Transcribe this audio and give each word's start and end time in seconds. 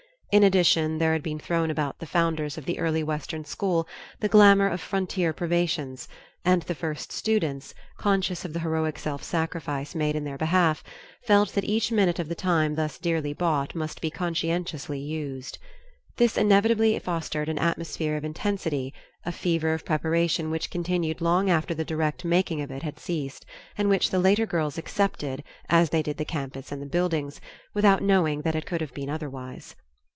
In 0.33 0.43
addition 0.43 0.97
there 0.97 1.11
had 1.11 1.23
been 1.23 1.39
thrown 1.39 1.69
about 1.69 1.99
the 1.99 2.05
founders 2.05 2.57
of 2.57 2.63
the 2.63 2.79
early 2.79 3.03
western 3.03 3.43
school 3.43 3.85
the 4.21 4.29
glamour 4.29 4.69
of 4.69 4.79
frontier 4.79 5.33
privations, 5.33 6.07
and 6.45 6.61
the 6.61 6.73
first 6.73 7.11
students, 7.11 7.73
conscious 7.97 8.45
of 8.45 8.53
the 8.53 8.61
heroic 8.61 8.97
self 8.97 9.23
sacrifice 9.23 9.93
made 9.93 10.15
in 10.15 10.23
their 10.23 10.37
behalf, 10.37 10.85
felt 11.21 11.51
that 11.51 11.65
each 11.65 11.91
minute 11.91 12.17
of 12.17 12.29
the 12.29 12.33
time 12.35 12.75
thus 12.75 12.97
dearly 12.97 13.33
bought 13.33 13.75
must 13.75 13.99
be 13.99 14.09
conscientiously 14.09 14.99
used. 15.01 15.57
This 16.15 16.37
inevitably 16.37 16.97
fostered 16.99 17.49
an 17.49 17.59
atmosphere 17.59 18.15
of 18.15 18.23
intensity, 18.23 18.93
a 19.25 19.33
fever 19.33 19.73
of 19.73 19.83
preparation 19.83 20.49
which 20.49 20.69
continued 20.71 21.19
long 21.19 21.49
after 21.49 21.73
the 21.73 21.83
direct 21.83 22.23
making 22.23 22.61
of 22.61 22.71
it 22.71 22.83
had 22.83 22.99
ceased, 22.99 23.45
and 23.77 23.89
which 23.89 24.11
the 24.11 24.17
later 24.19 24.45
girls 24.45 24.77
accepted, 24.77 25.43
as 25.67 25.89
they 25.89 26.01
did 26.01 26.15
the 26.15 26.23
campus 26.23 26.71
and 26.71 26.81
the 26.81 26.85
buildings, 26.85 27.41
without 27.73 28.01
knowing 28.01 28.43
that 28.43 28.55
it 28.55 28.65
could 28.65 28.79
have 28.79 28.93
been 28.93 29.09
otherwise. 29.09 29.75